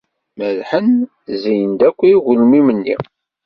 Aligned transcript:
Merrḥen, 0.37 0.89
zzin-d 1.31 1.81
akk 1.89 1.99
i 2.09 2.13
ugelmim-nni. 2.17 2.95